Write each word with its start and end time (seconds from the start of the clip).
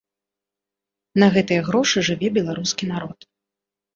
На 1.23 1.27
гэтыя 1.35 1.65
грошы 1.69 1.97
жыве 2.09 2.27
беларускі 2.37 2.85
народ. 2.95 3.19